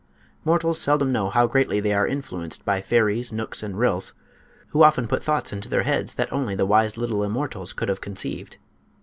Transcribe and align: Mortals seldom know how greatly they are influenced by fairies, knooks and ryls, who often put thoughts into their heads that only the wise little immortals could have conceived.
Mortals 0.43 0.81
seldom 0.81 1.11
know 1.11 1.29
how 1.29 1.45
greatly 1.45 1.79
they 1.79 1.93
are 1.93 2.07
influenced 2.07 2.65
by 2.65 2.81
fairies, 2.81 3.31
knooks 3.31 3.61
and 3.61 3.77
ryls, 3.77 4.13
who 4.69 4.81
often 4.81 5.07
put 5.07 5.23
thoughts 5.23 5.53
into 5.53 5.69
their 5.69 5.83
heads 5.83 6.15
that 6.15 6.33
only 6.33 6.55
the 6.55 6.65
wise 6.65 6.97
little 6.97 7.21
immortals 7.23 7.71
could 7.71 7.87
have 7.87 8.01
conceived. 8.01 8.57